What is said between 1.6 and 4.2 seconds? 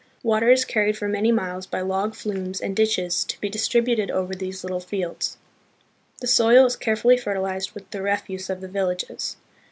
by log flumes and ditches, to be dis tributed